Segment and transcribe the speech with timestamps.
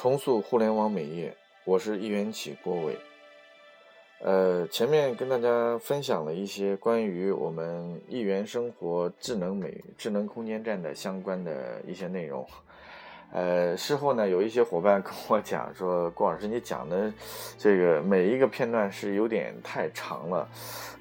[0.00, 2.96] 重塑互联网美业，我是一元起郭伟。
[4.20, 12.46] 呃，前面跟大家分享了一些关于我们一元生活智能美智能空间站的相关的一些内容。
[13.32, 17.12] 呃，事后呢，有一些伙伴跟我讲说，郭老师你讲的
[17.58, 20.48] 这个每一个片段是有点太长了，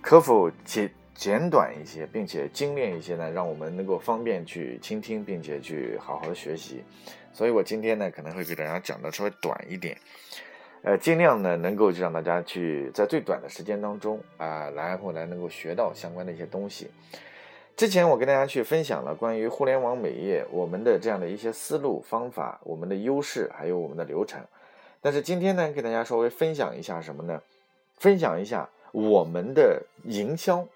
[0.01, 3.29] 可否简简短一些，并且精炼一些呢？
[3.29, 6.83] 让我们能够方便去倾听，并且去好好的学习。
[7.37, 9.95] 所以我今天呢可能会给大家讲的稍微短一点，
[10.81, 16.89] 呃，尽量呢能够就让大家去在最短的时间当中啊，然后来能够学到相关的一些东西。
[17.75, 24.43] 之前我跟大家去分享了关于互联网美业我们的这样的一些思路方法、我们的优势还有我们的流程，
[24.99, 27.39] 但是今天呢给大家稍微分享一下什么呢？
[27.99, 30.67] 分享一下我们的营销，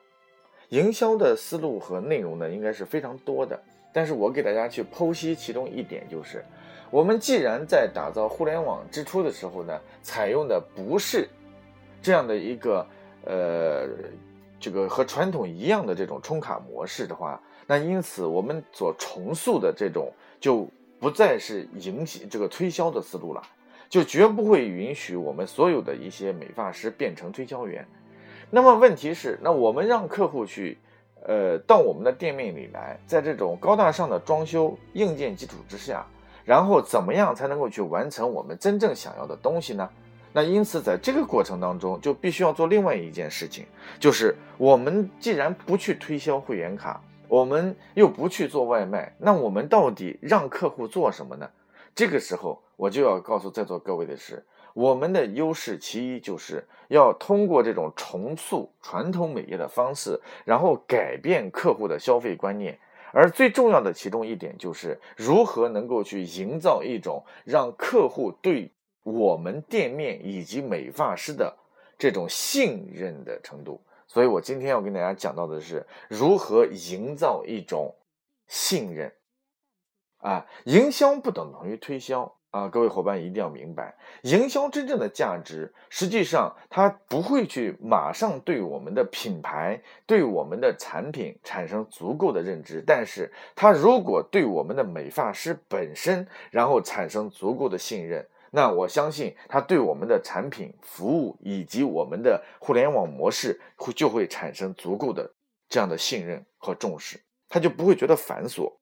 [0.69, 3.59] 营销的思路和内容呢应该是非常多的。
[3.93, 6.43] 但是我给大家去剖析其中一点，就是
[6.89, 11.27] 我们既然在打造互联网之初的时候呢，采用的不是
[12.01, 12.87] 这样的一个
[13.25, 13.87] 呃
[14.59, 20.65] 这个和传统一样的这种充卡模式的话，那因此我们所重塑的这种就
[20.99, 23.41] 不再是营这个推销的思路了，
[23.89, 27.85] 就绝不会允许我们所有的一些美发师变成推销员。
[28.49, 30.77] 那么问题是，那我们让客户去。
[31.25, 36.05] 呃，到我们的店面里来，在这种高大上的装修硬件基础之下，
[36.43, 39.89] 然后怎么样才能够去完成我们真正想要的东西呢？
[40.33, 43.65] 那因此，在这个过程当中，就必须要做另外一件事情，
[43.99, 51.49] 就是我们既然不去推销会员卡，我们又不去做外卖，那我们到底让客户做什么呢？
[51.95, 54.45] 这个时候，我就要告诉在座各位的是。
[54.73, 62.79] 我们的优势其一就是要通过这种重塑传统美业的方式，然后改变客户的消费观念。
[63.11, 68.71] 而最重要的其中一点就是如何能够去营造一种让客户对
[69.03, 71.53] 我们店面以及美发师的
[71.97, 73.81] 这种信任的程度。
[74.07, 77.93] 所以我今天要跟大家讲到的是如何营造一种
[78.47, 79.11] 信任。
[80.21, 82.33] 啊，营销不等同于推销。
[82.51, 105.31] 啊，各位伙伴一定要明白，营销真正的价值，实际上它不会去马上对我们的品牌、对我们的产品产生足够的认知，但是它如果对我们的美发师本身，然后产生足够的信任，那我相信它对我们的产品、服务以及我们的互联网模式会就会产生足够的
[105.69, 107.17] 这样的信任和重视，
[107.47, 108.73] 他就不会觉得繁琐。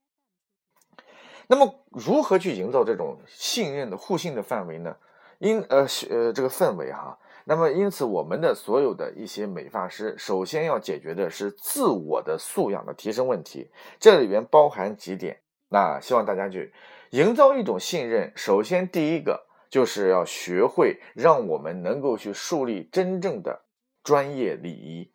[1.51, 4.95] 那么，如何去营造这种信任的互信的范围呢？
[5.39, 7.17] 因呃呃这个氛围哈。
[7.45, 13.71] 那么，因此我们的所有的一些美发师，首先要解决的是自我的素养的提升问题。
[13.99, 15.39] 这里边包含几点，
[15.69, 16.71] 那希望大家去
[17.09, 18.31] 营造一种信任。
[18.35, 23.61] 首先，第一个就是要学会让我们能够去树立真正的
[24.03, 25.11] 专业礼仪。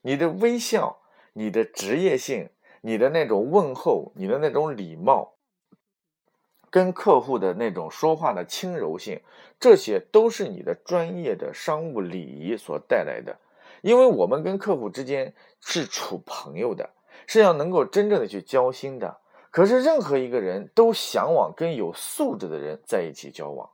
[0.00, 1.00] 你的微笑，
[1.34, 2.48] 你的职业性，
[2.80, 5.32] 你的那种问候，你的那种礼貌。
[6.74, 9.20] 跟客户的那种说话的轻柔性，
[9.60, 13.38] 这些都是你的专业的商务礼仪所带来的。
[13.80, 16.90] 因为我们跟客户之间是处朋友的，
[17.28, 19.18] 是要能够真正的去交心的。
[19.52, 23.70] 可是任何一个人都向往跟有素质的人在一起交往，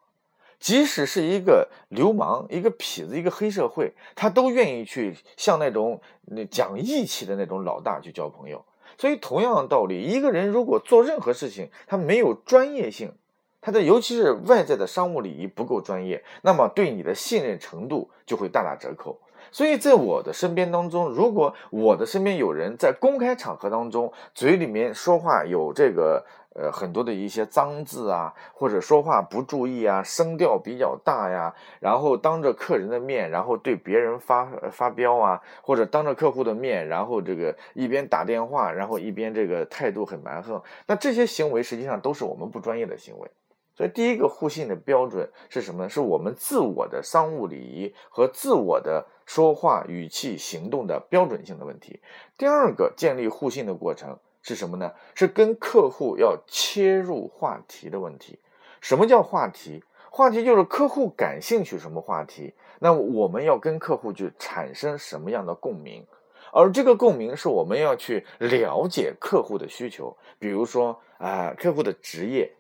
[0.59, 8.63] 即使是一个流氓、一个痞子、一个黑社会，他都愿意去向那种那讲义气的那种老大去交朋友。
[8.99, 13.13] 所以，同样的道理，一个人如果做任何事情，他没有专业性，
[13.61, 19.19] 他的尤其是外在的商务礼仪不够专业，那么对你的信任程度就会大打折扣。
[19.53, 26.25] 所以在我的身边当中，如果我的身边有人在公开场合当中嘴里面说话有这个。
[26.53, 43.31] 呃，很多的一些脏字啊，或者说话不注意啊，声调比较大呀，然后当着客人的面，然后对别人发发飙啊，或者当着客户的面，然后这个一边打电话，然后一边这个态度很蛮横，那这些行为实际上都是我们不专业的行为。
[43.77, 45.89] 所以第一个互信的标准是什么呢？
[45.89, 52.01] 是我们自我的商务礼仪和自我的说话语气、行动的标准性的问题。
[52.37, 54.19] 第二个建立互信的过程。
[54.43, 54.93] 是什么呢？
[55.15, 58.39] 是跟客户要切入话题的问题。
[58.81, 59.85] 什么叫话题？
[60.11, 66.05] 话题就是客户感兴趣什么话题，那我们要跟客户去产生什么样的共鸣？
[66.53, 72.51] 而这个共鸣是我们要去了解客户的需求，比如说啊，客户的职业，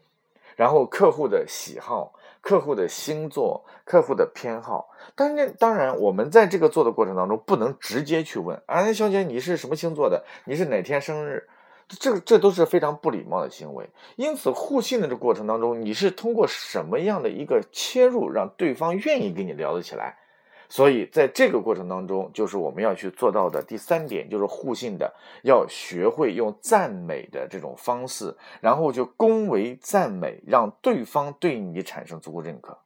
[0.55, 4.91] 然后客户的喜好、客户的星座、客户的偏好。
[5.17, 10.25] 当然，当然，我们在这个做的过程当中，不能直接去问啊，小姐你是什么星座的？
[10.44, 11.49] 你是哪天生日？
[11.99, 13.91] 这这都是非常不礼貌的行为。
[14.17, 20.17] 因此，互信的这过程当中，你是通过什么样的一个切入，让对方愿意跟你聊得起来？
[20.69, 32.79] 所以，在这个过程当中，就是我们要去做到的第三点，就是互信的，要学会用赞美的这种方式，然后就恭维赞美，让对方对你产生足够认可。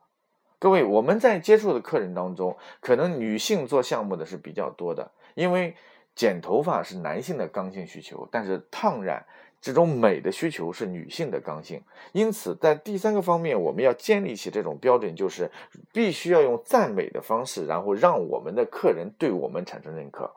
[0.59, 5.77] 各位，我们在接触的客人当中，可能女性做项目的是比较多的，因为
[6.15, 9.25] 剪头发是男性的刚性需求，但是烫染。
[9.61, 11.83] 这种美的需求是女性的刚性，
[12.13, 15.51] 因此在第三个方面，我们要建立起这种标准，就是
[15.91, 20.31] 必须要用赞美的方式，然后让我们的客人对我们产生认可。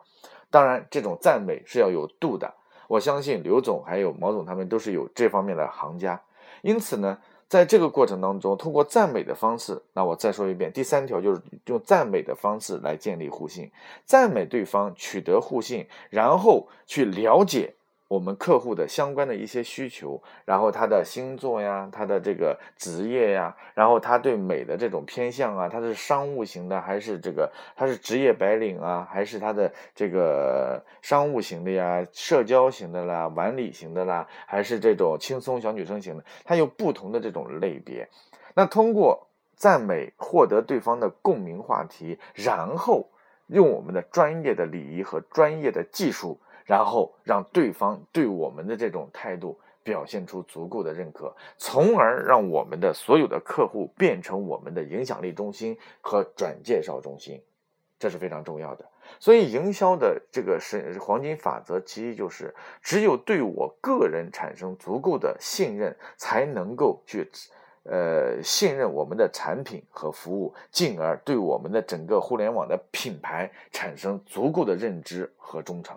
[0.48, 2.54] 当然，这种赞美是要有度的。
[2.86, 6.22] 我相信刘总还有毛总他们都是有这方面的行家。
[6.62, 13.70] 因此呢，在这个过程当中，通过赞美的方式，那我再说一遍，第三条就是用赞美的方式来建立互信，
[14.04, 17.74] 赞美对方，取得互信，然后去了解。
[18.08, 38.08] 我们客户的相关的一些需求，然后他的星座呀，他的这个职业呀，然后他对美的这种偏向啊，他是商务型的还是这个他是职业白领啊，还是他的这个商务型的呀，社交型的啦，晚礼型的啦，还是这种轻松小女生型的，他有不同的这种类别。
[38.54, 43.10] 那通过赞美获得对方的共鸣话题，然后
[43.48, 46.40] 用我们的专业的礼仪和专业的技术。
[46.68, 57.42] 然后让对方对我们的这种态度表现出足够的认可，从而让我们的所有的客户变成我们的影响力中心和转介绍中心，
[57.98, 58.84] 这是非常重要的。
[59.18, 67.26] 所以，营销的这个是黄金法则，其一就是只有对我个人产生足够的信任，才能够去，
[67.84, 75.96] 呃，信任我们的产品和服务，进而对我们的整个互联网的品牌产生足够的认知和忠诚。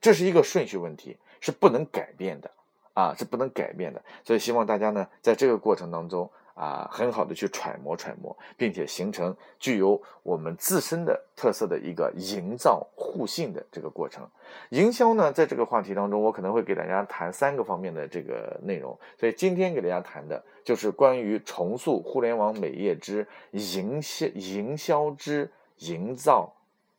[0.00, 2.50] 这是一个顺序问题，是不能改变的，
[2.94, 4.02] 啊，是不能改变的。
[4.24, 14.28] 所以希望大家呢，在这个过程当中啊，很好的去揣摩揣摩，并且形成具有我们自身的特色的一个营造互信的这个过程。
[14.70, 18.98] 营销呢，在这个话题当中，我可能会给大家谈三个方面的这个内容。
[19.18, 26.52] 所以今天给大家谈的就是关于重塑互联网美业之营销、营销之营造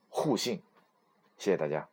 [0.10, 0.62] 互信。
[1.38, 1.91] 谢谢大家。